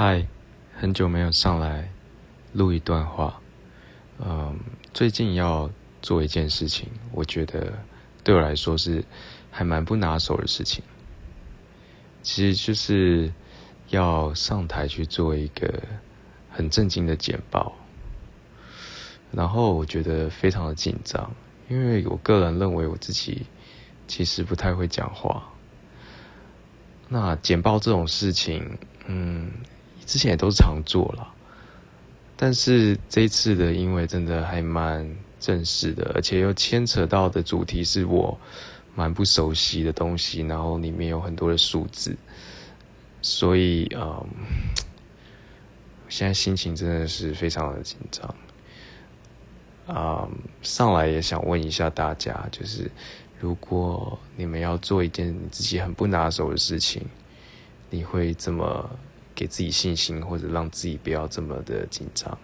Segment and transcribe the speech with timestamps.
[0.00, 0.24] 嗨，
[0.76, 1.90] 很久没有上来
[2.52, 3.40] 录一段话。
[4.20, 4.56] 嗯，
[4.94, 5.68] 最近要
[6.00, 7.76] 做一件事情，我觉得
[8.22, 9.04] 对我来说是
[9.50, 10.84] 还蛮不拿手的事情。
[12.22, 13.32] 其实就是
[13.88, 15.82] 要上台去做一个
[16.48, 17.72] 很正经的简报，
[19.32, 21.34] 然后我觉得非常的紧张，
[21.68, 23.46] 因为我个人认为我自己
[24.06, 25.42] 其实不太会讲话。
[27.08, 29.50] 那简报这种事情，嗯。
[30.08, 31.34] 之前也都常做了，
[32.34, 35.06] 但是这一次的，因为真的还蛮
[35.38, 38.40] 正式的，而且又牵扯到的主题是我
[38.94, 42.16] 蛮不熟悉的东西，然后里面有很多的数字，
[43.20, 44.26] 所以嗯，
[46.08, 48.34] 现在心情真的是非常的紧张。
[49.86, 50.26] 啊，
[50.62, 52.90] 上来也想问一下大家，就是
[53.38, 57.04] 如果你们要做一件自己很不拿手的事情，
[57.90, 58.88] 你会怎么？
[59.38, 62.36] 给自己信心，或者让自己不要这么的紧张。